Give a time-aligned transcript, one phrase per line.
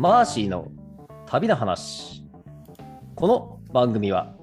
[0.00, 0.68] マーシーの
[1.26, 2.24] 旅の話。
[3.14, 4.34] この番組は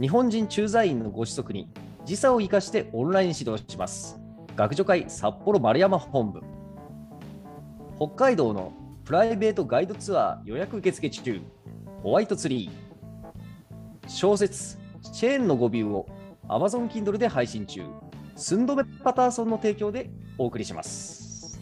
[0.00, 1.68] 日本人駐在員のご子息に
[2.06, 4.18] 時差を生かしてオンライン指導します。
[4.56, 6.40] 学助会札幌丸山本部。
[7.98, 8.72] 北海道の
[9.04, 11.42] プライベートガイドツアー予約受付中。
[12.02, 14.08] ホワイトツリー。
[14.08, 14.78] 小説
[15.12, 16.06] チェーンの語尾を
[16.48, 17.82] Amazon Kindle で配信中。
[18.36, 20.08] スンドメパターソンの提供で
[20.38, 21.60] お送りします。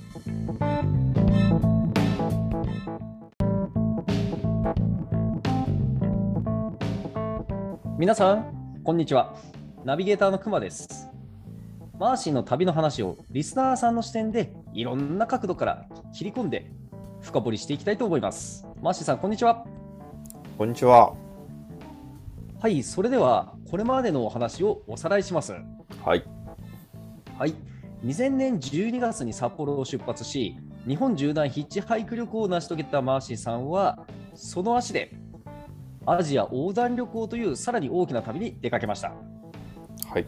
[7.99, 9.35] 皆さん、こんにちは。
[9.87, 11.09] ナビゲーターのくまです。
[11.99, 16.71] マーシーの旅の話をリスナーさんの視点でいろんな角度から切り込んで
[17.23, 18.67] 深掘りしていきたいと思います。
[18.83, 19.65] マーシーさん、こんにちは。
[20.59, 21.15] こんにちは。
[22.61, 25.55] はい、それではこれまでのお話をおさらいします。
[26.05, 26.23] はい。
[27.39, 27.55] はい、
[28.05, 35.13] 2000年12月に札幌を出発し、日本縦断ヒッチハイク旅行を成し遂げたマーシーさんは、その足で
[36.07, 39.13] アジア横断旅行というさらに大きな旅に出かけました。
[40.09, 40.27] はい。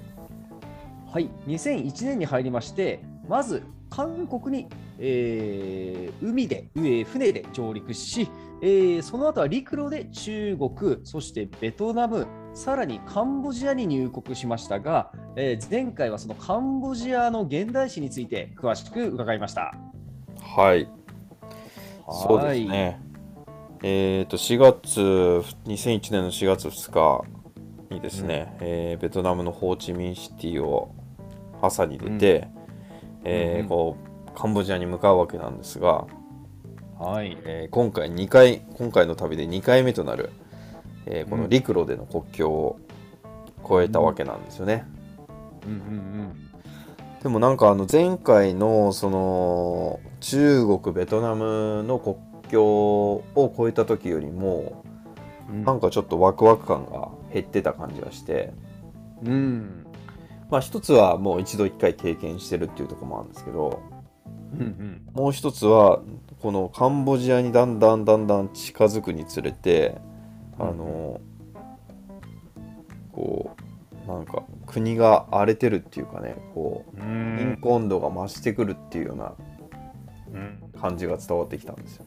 [1.10, 8.28] はい、2001年に入りまして、まず韓国に、えー海で、えー船で上陸し、
[8.60, 19.74] えーその後は陸路で中国、そしてベトナム、さらにカンボジアに入国しましたが、えー前回はそのカンボジアの現代史について詳しく伺いました。
[20.42, 20.88] はい。
[22.10, 23.00] そうですね。
[23.82, 25.00] えっ、と、4月、
[25.66, 30.92] 2001年の4月2日にですね、えーベトナムのホーチミンシティを
[31.62, 32.48] 朝に出て、
[33.24, 36.06] えーうんこう、カンボジアに向かうわけなんですが、
[36.98, 37.38] はい。
[37.44, 40.30] えー今回2回、今回の旅で2回目となる、
[41.06, 42.80] えーこの陸路での国境を
[43.64, 44.86] 越えたわけなんですよね。
[45.64, 46.48] うんうん。
[47.22, 52.16] でもなんかあの前回のその中国ベトナムの国
[52.48, 53.24] 境を
[53.58, 54.84] 越えた時よりも
[55.48, 55.64] うん。
[55.64, 58.52] なんかちょっとワクワク感が減ってた感じがして
[59.24, 59.86] うん。
[60.50, 63.82] まあ一つはもう一度一回経験してるっていうところもあるんですけど
[64.54, 66.00] うんうんもう一つは
[66.40, 69.96] このカンボジアにだんだんだんだん近づくにつれて
[70.58, 71.20] あの
[73.12, 73.50] こ
[74.06, 79.34] うなんか国が荒れてるっていうかねこうう貧ん困度が増してくるっていうような
[80.32, 82.06] うん感じが伝わってきたんですよ。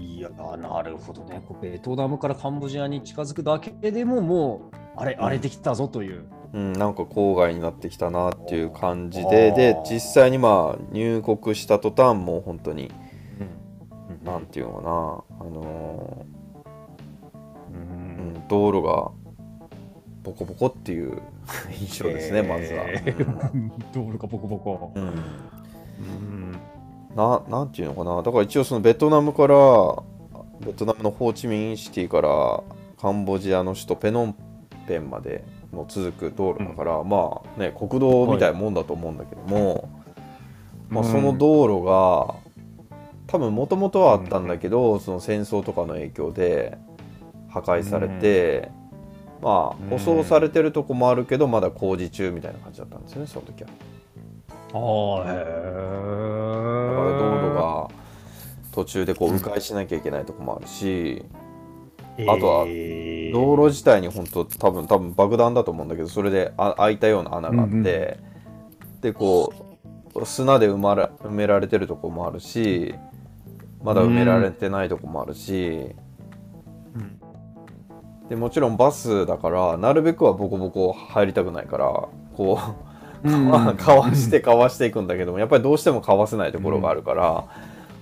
[0.00, 1.42] いやなるほどね。
[1.46, 6.24] こうベトナムからカンボジアに近づくだけでももうあれ荒れてきたぞという。
[6.52, 9.92] うん、なんか郊外になってきたなっていう感じでであー。
[9.92, 12.90] 実際にまあ入国した途端もう本当に
[14.10, 14.26] うん。
[14.26, 14.90] なんていうのかな、
[15.46, 16.26] あの
[17.72, 18.34] うーうん。
[18.34, 19.10] ん、道路が
[20.22, 21.20] ボコボコっていう
[21.78, 22.84] 印象ですね、まずは。
[22.88, 24.92] えー 道路がボコボコ。
[24.94, 25.02] うん。
[25.04, 26.56] うん
[27.14, 28.22] ななんていうのかな。
[28.22, 29.56] だから一応そのベトナムから
[30.60, 32.62] ベトナムのホーチミンシティから
[33.00, 34.36] カンボジアの首都ペノン
[34.86, 39.88] ペンまでも続く道路だから、まあね国道みたいなもんだと思うんだけども、
[40.88, 42.34] まあ、その道路が
[43.26, 46.76] 多分もともとはあったんだけど、その戦争とかの影響で
[47.48, 48.70] 破壊されて、
[49.40, 49.86] まうん。
[49.86, 53.70] あ舗装されてるとこもあるけどまだ工事中みたいな感じだったんですよねその時は。
[54.72, 56.39] あーへー。
[56.39, 56.39] だ
[57.00, 57.88] から道路が
[58.72, 61.24] 途中でこう迂回しなきゃいけないとこもあるし、
[62.28, 69.00] あとはえー道路自体に本当多分多分爆弾だと思うんだけどそれであ開いたような穴があって、うんうん。
[69.00, 69.78] でこ
[70.14, 72.94] う砂で埋まら埋められてるとこもあるし
[73.82, 75.94] まだ埋められてないとこもあるし、
[76.94, 77.20] うん。
[78.28, 81.86] でもちろんバスだからなるべくはボコボコ入りたくないから
[82.36, 82.89] こう
[83.22, 87.44] かわしてかわしていくんだけどもやっぱりどうしてもかわせないところがあるから、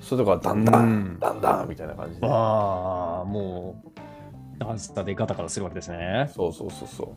[0.01, 1.19] そういうとこはだんだん、うん。
[1.19, 2.27] だんだんみたいな感じで。
[2.27, 3.91] ああもう
[4.59, 6.31] ダンスタでガタガタするわけですね。
[6.34, 7.09] そうそうそうそう。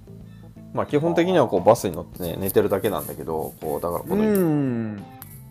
[0.73, 5.03] まあ基本的にはこうバスに乗ってね寝てるだけなんだけどこうだからこのん。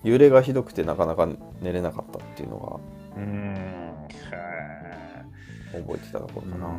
[0.02, 1.28] 揺れがひどくてなかなか
[1.60, 2.80] 寝れなかったっていうの
[3.16, 3.54] うん。
[5.72, 6.72] が覚えてたところかな、や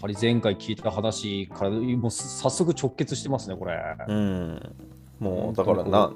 [0.00, 3.78] はり前回聞いた話からもう早速直結してますねこれ。
[4.08, 4.76] うん
[5.18, 6.10] もうだからなう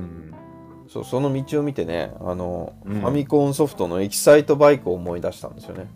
[0.00, 0.34] ん。
[0.86, 5.86] そうその道を見てねあの、うんファミコンソフトのエキサイトバイクを思い出したんですよね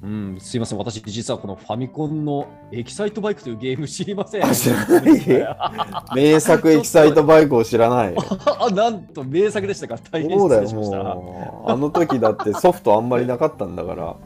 [0.00, 4.44] うん、すいません、私、実はこのファミコンのエキサイトバイクというゲーム知りません。
[4.44, 8.14] あ知らない 名作エキサイトバイクを知らない
[8.60, 9.98] あ、なんと名作でしたか。
[10.10, 10.98] 大変失礼しました。
[11.02, 14.16] もうあの時だってソフトあんまりなかったんだから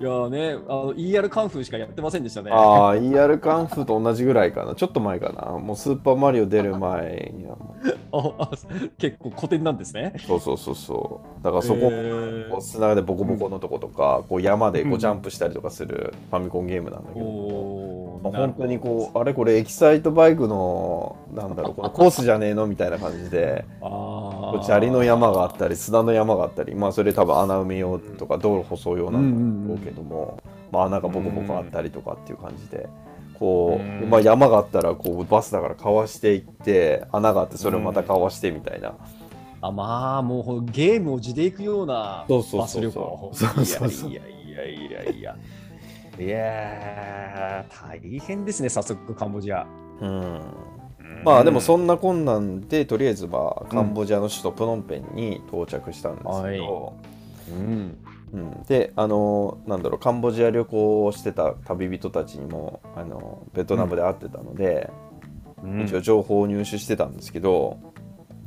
[0.00, 2.52] いやーね、あの ER カンフーしかやってませんでしたね。
[2.52, 4.76] ああ ER カンフーと同じぐらいかな。
[4.76, 5.58] ちょっと前かな。
[5.58, 8.38] もうスーパーマリオ出る前にはもう。
[8.40, 8.50] ああ
[8.96, 10.14] 結構古典なんですね。
[10.24, 11.44] そうそうそうそう。
[11.44, 12.60] だからそこ、へー。
[12.60, 17.26] 砂でボコボコのとことか、こう山でこううんジャンプしたりとかするファミコンゲームなんだけど、
[18.22, 30.38] まあ、本当にこうあれこれエキサイトバイクのなんだろうこのコースじゃねえのみたいな感じで あ砂利の山があったり砂の山があったりまあそれ多分穴埋め用とか道路舗装用なんだろうけども、
[30.72, 32.88] まあ、穴がボコボコあったりとかっていう感じで。
[33.38, 34.10] こううん。
[34.10, 38.94] まあ、山があったらこうバスだからかわしていって穴があってそれをまたかわしてみたいな、
[39.60, 43.36] あまあもうゲームを地で行くようなそうそうバス旅そう。
[43.36, 43.54] そう行。
[43.54, 44.10] そうそうそう。
[44.10, 45.36] いやいやいやいやいや。
[46.18, 49.66] いやー大変ですね早速カンボジア。
[50.00, 50.42] うん。
[51.24, 56.58] まあでもそんな困難でとりあえずまあんカンボジアの首都プノンペンに到着したんですけど、はい。
[56.58, 57.98] うん。
[58.30, 64.90] うん、であのなんだろうカンボジア旅行をしてた旅人たちにもあのベトナムで会ってたので、
[65.62, 65.82] うん。
[65.82, 67.78] 一応情報を入手してたんですけど、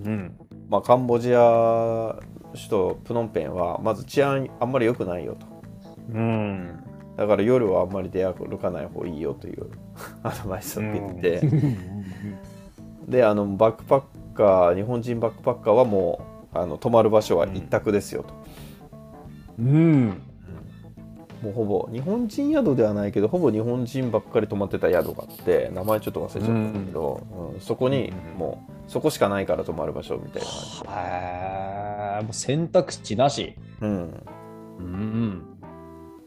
[0.03, 0.35] うん。
[0.69, 2.15] まあ、カンボジア
[2.53, 5.47] 首都プノンペンはまず治安あんまり良くないよと。
[6.13, 6.83] うん
[7.21, 9.67] だから夜はあんまり出歩かない方がいいよという
[10.23, 11.39] アドバイスを受けて。
[11.39, 11.47] て、
[13.07, 14.03] であのバックパッ
[14.33, 16.19] カー日本人バックパッカーはも
[16.51, 18.33] うあの泊まる場所は一択ですよと、
[19.59, 20.19] うん。
[21.43, 27.21] もうほぼ日本人宿ではないけどほぼ日本人ばっかり泊まってた宿があって名前ちょっと忘れちゃったんだけど、
[27.53, 27.59] うん。
[27.59, 28.39] そこにうん。
[28.39, 30.81] もうそこしかないから泊まる場所みたいな感じ。
[30.81, 33.53] で、へーもう選択肢なし。
[33.79, 34.23] うん、
[34.79, 35.50] うん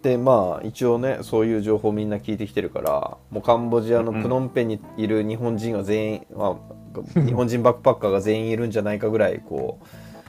[0.04, 6.58] でまあ一応ねそういう情報みんな聞いてきてるからもうカンボジアのプノンペンにいる日本人は全員、ま
[7.16, 9.78] あ、 日本人バックパッカーが全員いるんじゃないかぐらいこ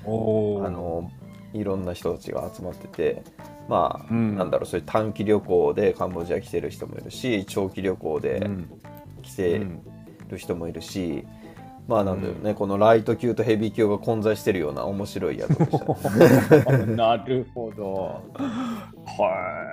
[0.05, 1.11] うあの
[1.53, 3.21] いろんな人たちが集まってて
[3.67, 4.37] まあ、うん。
[4.37, 8.69] なんだろうそういう短期旅行でカンボジア来てる人もいるし長期旅行でうん。
[9.21, 9.81] 来てうん
[10.29, 11.23] る人もいるし、
[11.87, 18.21] まあなんだろうね、このライト級とヘビー級が混在してるような面白い宿でした、ね、 なるほど。
[18.35, 19.64] はい。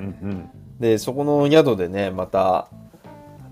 [0.00, 0.50] うんうん。
[0.78, 2.68] でそこの宿でねまた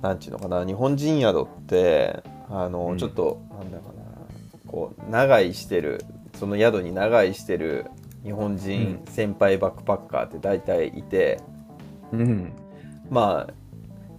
[0.03, 2.99] なんていうのかな日本人宿ってあの、うん。
[2.99, 6.05] ちょっとなんだろうなこう長居してる
[6.39, 7.87] その宿に長居してる
[8.25, 11.41] 日本人先輩バックパッカーって大体いて、
[12.13, 12.53] うん。
[13.11, 13.53] まあ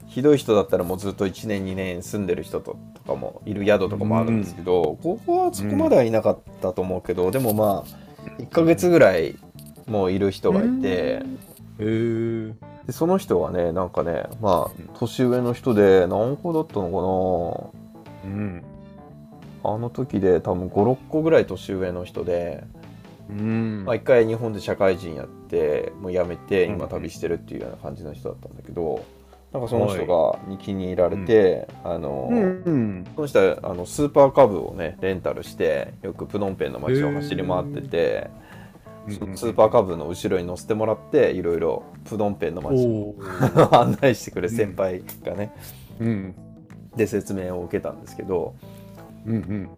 [0.07, 9.35] ひどい人だったらもうずっと1年2年住んでる人ととかもいる宿とかもあるんですけど、ここはそこまではいなかったと思うけど、でもまあ1ヶ月ぐらい
[9.85, 11.23] もういる人がいて、
[11.79, 12.53] へえ。
[12.85, 17.73] でその人はねなんかねまあ年上の人で何個だったの
[18.23, 18.63] うん。
[19.63, 22.63] かなあの時で多分56個ぐらい年上の人で、
[23.29, 29.03] うんまあ、1回日本で社会人やってもう辞めてうん今旅してるっていうような感じの人だったんだけど
[29.51, 32.35] なんかその人がに気に入られて、あの、う
[32.71, 33.03] ん。
[33.15, 38.29] その人はあのスーパーカブをねレンタルしてよくプノンペンの街を走り回ってて、
[39.09, 43.15] スーパーカブの後ろに乗せてもらっていろいろプノンペンの街を
[43.75, 45.53] 案内してくれる先輩がね、
[45.99, 46.35] うん。
[46.95, 48.55] で説明を受けたんですけど
[49.25, 49.69] うんうん。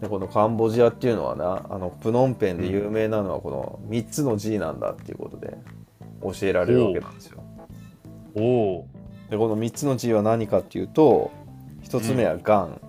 [0.00, 5.56] でこのカンボジアっていうのはなあのプノンペンで有名なのはこの3つの G なんだっていうことで
[6.22, 7.42] 教えられるわけなんですよ。
[8.36, 8.86] おお
[9.30, 11.30] でこの3つの G は何かっていうと
[11.82, 12.80] 1つ目はガン、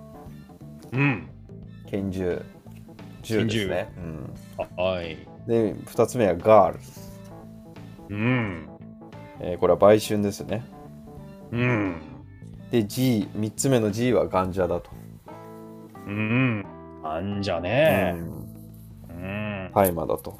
[0.91, 0.97] ー。
[0.97, 1.27] うん。
[1.87, 2.41] 拳銃
[3.23, 3.89] 銃ですね。
[4.77, 5.17] あはい。
[5.47, 6.79] うん、で2つ目はガール、
[8.09, 8.67] うん。
[9.39, 10.63] えーこれは売春ですね。
[11.51, 12.01] うん。
[12.71, 14.89] で G3 つ目の G はガンジャだと。
[16.07, 16.65] うん。
[17.03, 18.11] あんじゃうね。
[18.11, 18.41] ん
[19.09, 19.71] うん。
[19.73, 20.39] 大麻だと。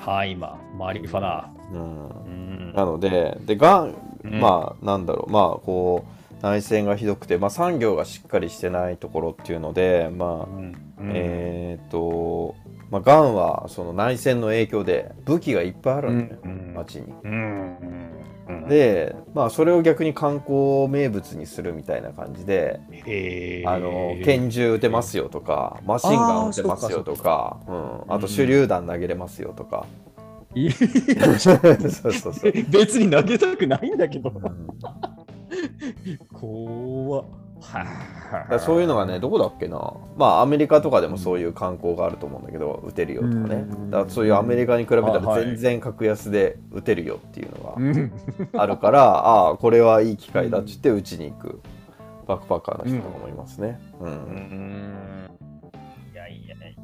[0.00, 1.50] はい、今、マリファナ。
[1.72, 2.28] うんう
[2.70, 2.72] ん。
[2.74, 10.74] なので、で、がん、うんまあ、なんだろう、まあ、こう、内戦がひどくて、まあ、産業がしっかりしてないところっていうので、まあ、うん。
[11.14, 12.54] えーっと、
[12.90, 16.28] まあ、がんは、その内戦の影響で、武器がいっぱいあるん。
[16.28, 16.74] だよ、うん。
[16.74, 17.12] 街に。
[17.24, 17.78] うん。
[18.46, 22.80] うん、で、まあ、それを逆に観光名物にするみたいな感じで、
[23.66, 29.86] あの拳銃撃てますよとかマシンガン撃てますよとかうん、あと手榴弾投げれますよとか、
[30.54, 30.70] い。
[30.72, 34.30] そうそうそう、別に投げたくないんだけど。
[34.30, 34.68] うん。
[36.32, 37.24] 怖っ。
[38.60, 39.94] そういうのがねどこだっけな。
[40.16, 43.54] まあアメリカとかでもそういう観光があると思うんだけど撃てるよとかね。
[43.56, 43.90] うん。
[43.90, 48.12] だからそういうアメリカに比べたら全然格安で撃てるよっていうのうん。
[48.52, 51.60] があるから ああこれはいい機会だっつって撃ちに行く。
[52.26, 54.08] バックパッカーの人とかもいますね、うん。
[54.08, 55.28] うん。
[56.12, 56.76] いやいやいやいやい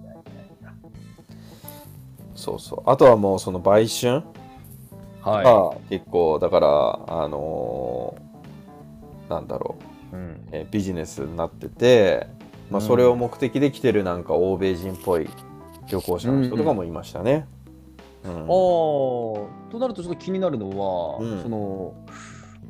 [0.63, 0.73] や。
[2.35, 2.83] そうそう。
[2.85, 4.23] あとはもうその売春
[5.23, 6.67] はが結構だから
[7.25, 8.31] あのー
[9.31, 10.49] なんだろううん。
[10.53, 12.27] えービジネスになってて、
[12.71, 12.87] まあ、うん。
[12.87, 15.29] それを目的で来てるなんか欧米人っぽい
[15.89, 17.47] 旅行者の人とかもいましたね。
[18.25, 18.33] うん。
[18.33, 21.43] ああとなるとちょっと気になるのは、うん。
[21.43, 21.95] その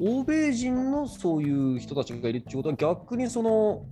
[0.01, 3.83] 欧米人のそういう人たちがいるっていうことは逆にその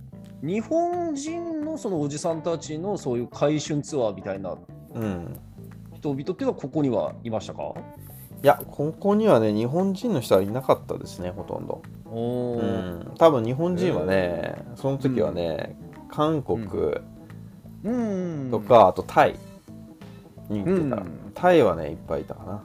[0.41, 4.57] 日本人のそのおじさんたちのそういう回春ツアーみたいな
[4.95, 5.39] うん。
[5.95, 7.73] 人々っていうのはここにはいましたか？
[8.41, 11.81] いやここにはね日本人の人はいなかったですねほとんど。
[12.11, 15.77] おうーん、多分日本人はね、その時はね、
[16.09, 16.65] 韓国
[17.83, 17.89] う
[18.47, 18.51] ん。
[18.51, 19.35] とか、あとタイ
[20.49, 21.31] に行ってた、うん。
[21.33, 22.63] タイはねいっぱいいたかな。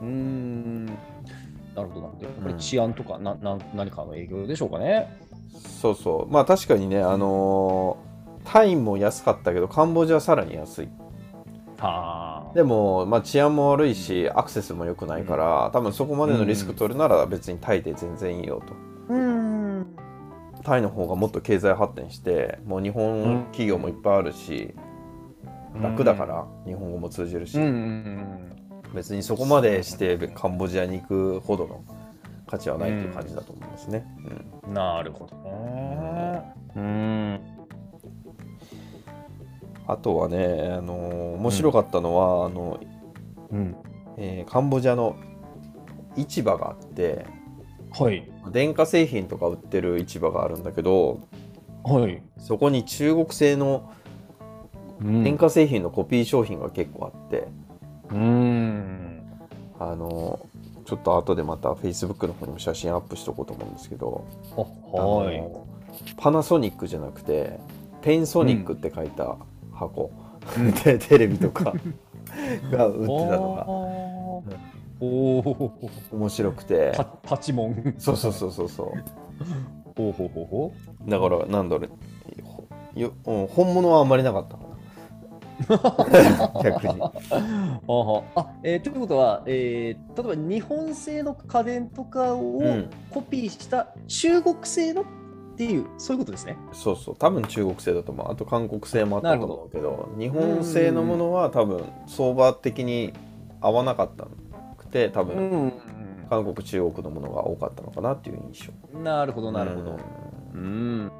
[0.00, 0.86] うーん。
[0.86, 2.58] なるほどなやっぱりうん。
[2.58, 5.08] 治安とかなな何かの影響でしょうかね。
[5.80, 6.32] そうそう。
[6.32, 8.06] まあ確かにねあのー
[8.48, 10.86] タイも安かったけどカンボジアはさらに安い。
[10.86, 11.05] はあ
[12.54, 19.14] でも、まあ、治安も悪いしアクセスも良くないから、多分そこまでのリスク取るなら別にタイで全然いいよと。
[19.14, 19.86] うん。
[20.64, 24.74] タイの方がもっと経済発展してもう日本企業もいっぱいあるし、
[25.80, 27.64] 楽だから日本語も通じるし、うん。
[27.64, 28.52] うん
[28.94, 31.84] 別にそこまでしてカンボジアに行くほどの
[32.46, 34.06] 価値はないっていう感じだと思いますね。
[34.18, 34.24] うん。
[34.68, 36.54] うんなるほどね。
[36.76, 37.15] うん
[39.86, 42.80] あとはね、あのー面白かったのは、あの
[43.50, 43.76] うん。
[44.16, 45.16] えーカンボジアの
[46.16, 47.26] 市場があって
[47.90, 48.30] はい。
[48.50, 51.20] 電化製品とか売ってる市場があるんだけど
[51.84, 52.22] はい。
[52.38, 53.92] そこに中国製の
[55.00, 57.46] 電化製品のコピー商品が結構あって、
[58.10, 59.22] うん。
[59.78, 64.24] あのーちょっと後でまた Facebook の方にも写真アップしとこうと思うんですけど、
[64.56, 65.42] あはい。
[66.16, 67.58] パナソニックじゃなくて
[68.02, 69.36] ペンソニックって書いた
[69.76, 70.10] 箱、
[70.84, 71.72] でテレビとか。
[72.70, 75.72] が売ってたのがおお
[76.12, 76.92] 面白くて。
[76.96, 77.94] パパチモン。
[77.98, 78.86] そうそうそうそうそう。
[79.96, 80.72] ほうほうほうほ
[81.08, 81.90] だからなんだろう。
[82.42, 82.64] ほ
[82.94, 84.66] よ、うん、本物はあんまりなかったかな。
[86.62, 86.94] 逆に。
[86.94, 88.22] うあは。
[88.34, 92.90] あえーということは、えー例えば日本製の家電とかをうん。
[93.10, 95.04] コピーした中国製の
[95.56, 96.58] っていうそういうことですね。
[96.74, 97.16] そうそう。
[97.16, 98.30] 多分中国製だと思う。
[98.30, 103.14] あと韓国製もあったと思うけど日本製のものは多分相場的に
[103.62, 104.26] 合わなかった
[104.76, 105.72] くて多分ん。
[106.28, 108.98] 韓国中国のものが多かったのかなっていう印象。
[108.98, 109.98] なるほどなるほど。
[110.54, 110.60] うん。
[110.60, 110.64] う
[111.06, 111.12] ん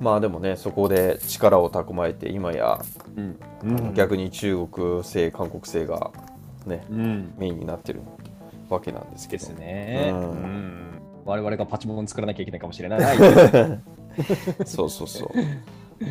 [0.00, 2.80] まあでもねそこで力を蓄えて今や
[3.16, 3.94] うん。
[3.94, 6.10] 逆に中国製韓国製が
[6.66, 7.34] ねうん。
[7.38, 8.00] メインになってる
[8.68, 9.46] わけなんですけど。
[9.46, 10.83] ですね、ううんん
[11.24, 13.16] 我々がパチモン作らなきゃいけないかもしれない。
[14.64, 15.28] そうそうそう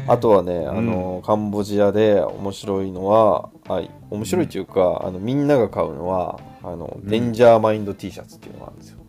[0.07, 8.99] あとはね、あのカンボジアで面白いのはあ面白いっていうか、あのみんなが買うのはあの、んデンジャーマインド T シャツっていうのがあるんですよ、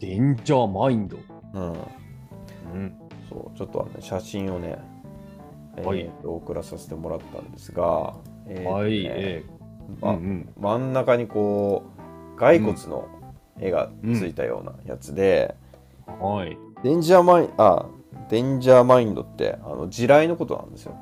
[0.00, 1.16] danger mine？
[1.54, 1.72] うん、う
[2.78, 2.94] ん。
[3.28, 4.78] そうちょっとあの、ね、写真をね、
[5.76, 8.14] えーはいと送らさせてもらったんですが、
[8.46, 9.04] えーとねはい。
[9.06, 9.44] え
[10.00, 11.82] まうんうん真ん中にこ
[12.34, 13.06] う骸骨の
[13.60, 15.54] 絵がついたようなやつで、
[16.06, 16.56] はい。
[16.82, 17.86] danger mine あ
[18.28, 20.96] danger mine ってあの地雷のことなんですよ、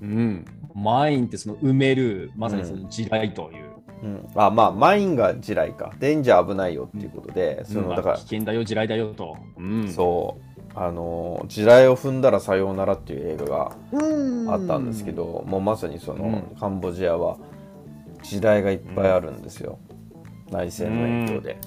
[0.00, 0.44] うん。
[0.74, 3.70] マインってその埋める、まさにその地雷という。
[4.02, 9.36] うん、あまあマインが地雷かデンジャー危ないよっていうことで、そうんのだから危険だよ、地雷だよと。
[9.58, 9.88] うん。
[9.88, 15.12] そうあの地雷を踏んだらさようならっていう映画がうんあったんですけ。
[15.12, 17.36] ど、もうまさにその、うんカンボジアは
[18.22, 19.78] 地雷がいっぱいあるんですよ、
[20.50, 21.58] 内戦の影響で、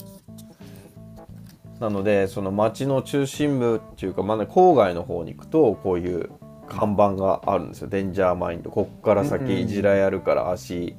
[1.79, 6.29] なのでその街の中心部っていうか、まあね、郊外の方に行くとこういう
[6.67, 8.69] 看板があるんですよ、デンジャーマインド。
[8.69, 10.95] こっからうん先地雷あるから足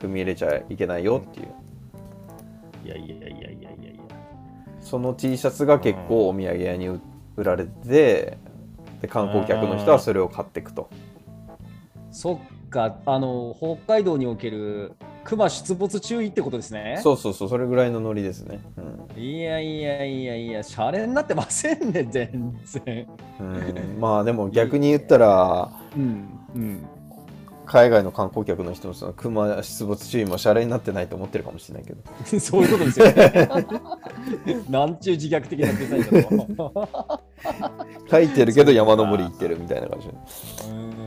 [0.00, 1.48] 踏み入れちゃいけないよっていう。
[2.84, 3.70] いやいやいやいやいやいや。
[3.70, 3.92] いや。
[4.80, 7.00] その T シャツが結構お土産屋に売
[7.36, 8.38] 売られてて
[9.00, 10.90] で観光客の人はそれを買っていくと。
[12.10, 14.92] そっか、あの、北海道における
[15.24, 17.00] 熊出没注意ってことですね。
[17.02, 23.06] そうそうそうそれぐらいのノリですね、うんいやいやいやいや、シャレになってませんね、全然。
[23.40, 26.28] うんまあでも逆に言ったらうん。
[26.54, 26.86] うん。
[27.64, 32.02] 海外の観光客の人もその熊出没注意もシャレになってないと思ってるかもしれないけど
[32.40, 33.48] そういうことですよね。
[34.68, 36.02] なんちゅう自虐的なデザイン
[36.36, 36.88] だと。
[38.10, 40.08] 書いてるけど山登り行ってるみたいな感じ
[40.68, 41.01] うん、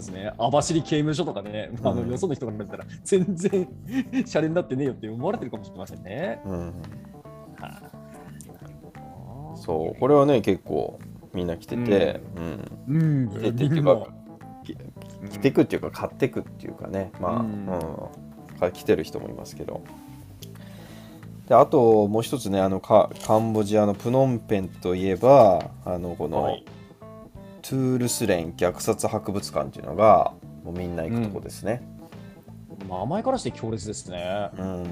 [0.00, 0.32] ですね。
[0.38, 3.68] 網走刑務所とかね、あのうんよその人から見たら、全然
[4.12, 6.40] シャレになってねえよって思われてるかもしれませんね。
[6.44, 6.66] うん。
[7.60, 10.98] はそうこれはね結構
[11.34, 12.82] みんな来てて、うん。
[12.88, 14.06] うん、来ててっていうか
[14.64, 14.76] き
[15.30, 17.12] 着てくっていうか買ってくっていうかね。
[17.20, 17.66] まあ、ううん。
[17.66, 17.70] ん
[18.58, 19.82] か来てる人もいますけど。
[21.48, 26.64] であともう一つねあのカカンボジアのプノンペンといえばあのこの、はい
[27.70, 30.32] トゥールスレン虐殺博物館っていうのが
[30.64, 31.80] もうみんな行くとこですね。
[32.88, 34.50] 名前からして強烈ですね。
[34.58, 34.86] うん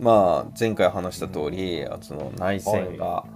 [0.00, 3.26] まあ前回話した通り、その内戦が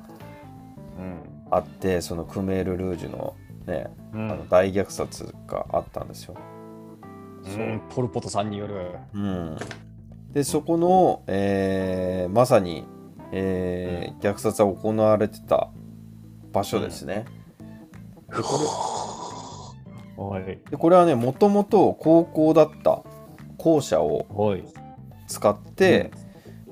[0.98, 1.18] うん。
[1.50, 3.36] あって、そのクメール・ルージュの
[3.66, 6.34] ね、うあの大虐殺があったんですよ。
[7.44, 8.96] うん、ポル・ポトさんによる。
[9.12, 9.58] うん、
[10.32, 12.86] でそこの、えーまさに、
[13.32, 15.68] えー虐殺が行われてた
[16.50, 17.26] 場所ですね。
[18.28, 20.59] でこはい。
[20.90, 23.02] れはねもともと高校だった
[23.59, 24.64] 校舎をはい。
[25.28, 26.11] 使って、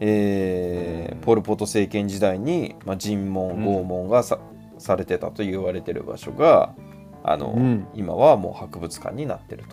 [0.00, 4.38] えーポル・ポト政権時代に、まあ、尋問うん拷問がさ,、
[4.78, 6.74] されてたと言われてる場所が
[7.22, 9.64] あの、うん今はもう博物館になってる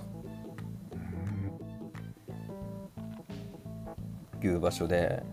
[4.39, 5.23] という場所で、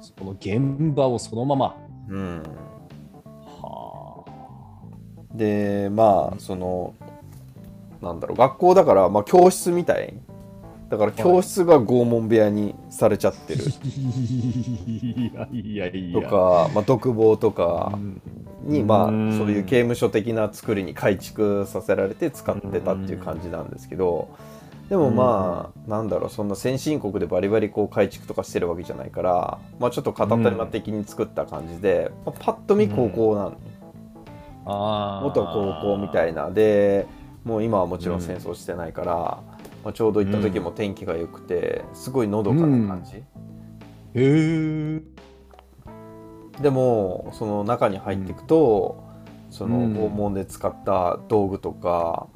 [0.00, 1.76] その現場をそのまま。
[2.08, 2.44] うん、は
[5.36, 6.94] でまあその
[8.02, 10.14] なんだろう学校だから、まあ、教室みたい。
[10.88, 13.64] だから教室が拷問部屋にされちゃってる。
[13.66, 18.20] いやいやいとか、まあ、独房とかうん。
[18.62, 19.36] に、まあ、うん。
[19.36, 24.28] そういう刑務所的な作りに改築させられて使ってたっていう感じなんですけど
[24.88, 33.56] でもまあなんだろうそんな先進国でバリバリこう改築とかしてるわけじゃないから、まあ、ちょっと片手間的に作った感じで、まあ、パッと見高校なの、
[34.66, 36.50] 元高校みたいな。
[36.50, 37.06] で
[37.44, 39.12] もう今はもちろん戦争してないから、
[39.84, 43.22] まあ、ちょうど行った時も天気が良くてすごいのどかな感じ、へ
[44.14, 45.00] え。
[46.60, 49.04] でもその中に入っていくと、
[49.50, 49.94] そのうん。
[49.94, 52.26] 拷問で使った道具とか、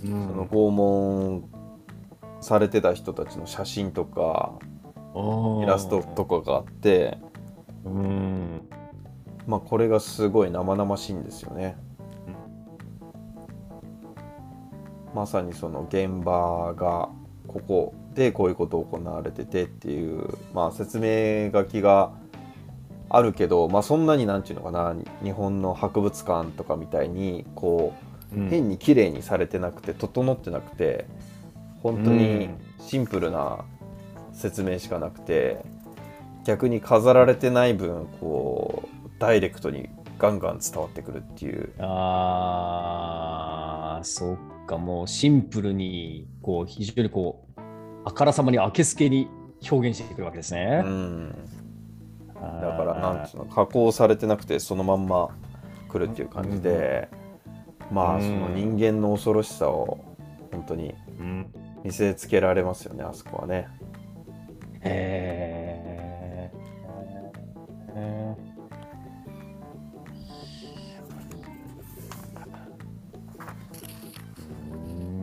[0.00, 1.44] そその拷問
[2.40, 4.58] されてた人たちの写真とか
[5.62, 7.18] イラストとかがあって、
[7.84, 8.61] うん。
[9.46, 11.76] まあ、これがすごい生々しいんですよね。
[15.14, 17.10] まさにその現場が
[17.46, 22.12] ここでこういうことを行われててっていう、まあ、説明書きが
[23.10, 27.94] あるけど、まあ、そんなになんていうのかな日本の博物館とかみたいにこ
[28.34, 31.04] う変に綺麗にされてなくて整ってなくて
[31.82, 32.48] 本当に
[32.80, 33.64] シンプルな
[34.32, 35.62] 説明しかなくて
[36.44, 41.72] 逆に飾られてない分こうダイレクトにガンガン伝わってくるっていう。
[41.78, 42.98] あ
[44.00, 47.60] あ、そっか、もうシンプルに、こう、非常にこう、
[48.04, 49.28] あからさまに明けすけに
[49.70, 50.82] 表現してくるわけですね。
[50.84, 50.88] う。
[50.88, 51.30] ん。
[52.34, 55.28] だだからなんつうの加工されてなくてそのまんま
[55.88, 57.08] 来るっていう感じで、
[57.92, 58.22] まあうん。
[58.22, 60.04] その人間の恐ろしさを
[60.50, 61.46] 本当にうん、
[61.84, 63.68] 見せつけられますよねあそこはね。
[64.80, 65.51] へ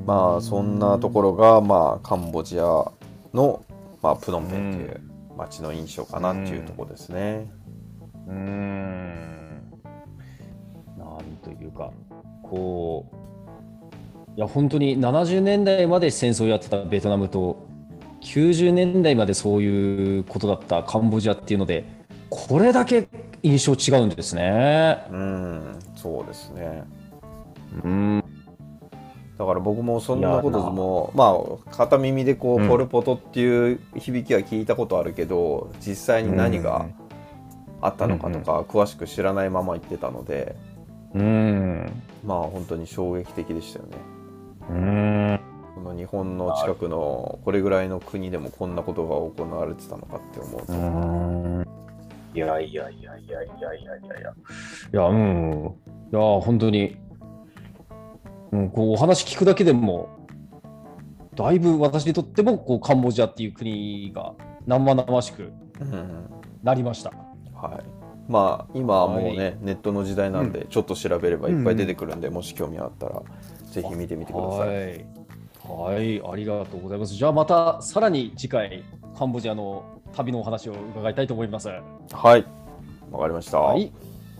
[0.09, 2.63] まあそんなところがまあカンボジア
[3.31, 3.63] の、
[4.01, 5.01] まあ、プノンペンっていう
[5.37, 7.47] 街の印象かなっていうところですね。
[8.27, 9.71] うーん
[10.97, 11.91] なんというか、
[12.41, 17.67] こう、いや、本当に70年代まで戦争をやってたベトナムと、
[18.21, 21.85] 90年代までそういうことだったカンボジアっていうので、
[22.31, 23.07] これだけ
[23.43, 25.05] 印象違うんですね。
[25.11, 26.83] うんそうですね。
[27.83, 28.23] うん。
[29.39, 31.33] だから僕もそんなこといやもま
[31.71, 36.85] あ片耳でこう、うんポル・ポトっていう響きは聞いたことあるけど実際に何が
[37.81, 40.57] あったのかとか詳しく知らないまま言ってたので、
[41.15, 41.89] うん。
[42.25, 43.97] まあ本当に衝撃的でしたよね。
[44.69, 45.39] うん。
[45.75, 51.65] この日本の近くのこれぐらいの国でもこんなことが行われてたのかって思うと、うん
[52.35, 54.33] いやいやいやいやいやいやいやいや。
[54.93, 55.75] いや、うん。
[56.11, 56.97] いや、本当に、
[58.51, 60.09] うん、こうお話聞くだけでも、
[61.35, 64.33] だいぶ私にとってもこうカンボジアっていう国が
[64.67, 66.25] 生々しくうん
[66.63, 67.11] なりました。
[67.53, 67.83] はい、
[68.27, 73.21] まあ今はもうね、はいネットの時代なんでちょっと調べればいっぱい出てくるんで、もし興味あったら
[73.71, 74.67] ぜひ見てみてください。
[74.67, 75.19] はい。
[75.69, 77.13] はい、ありがとうございます。
[77.13, 78.83] じゃあまたさらに次回、
[79.17, 81.67] カンボジアの旅のお話を伺いたいと思います。
[81.67, 81.81] は
[82.11, 82.45] はい、
[83.11, 83.91] わかりました、あい。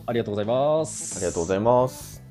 [0.05, 1.19] ありがとうございます。
[1.19, 2.23] りがとうございます。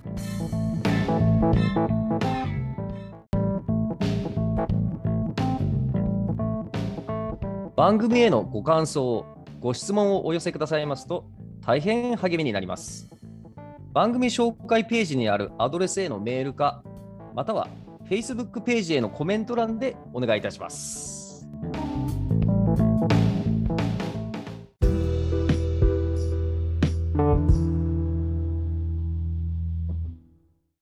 [7.78, 9.24] 番組へのご感想、
[9.60, 11.26] ご質問をお寄せくださいますと
[11.64, 13.08] 大変励みになります。
[13.92, 16.82] 番組紹介ページにあるアドレスへのメールか、
[17.36, 17.68] または
[18.10, 21.17] Facebook ページへのコメント欄でお願いいたします。